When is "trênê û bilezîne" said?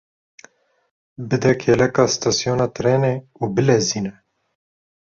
2.75-4.13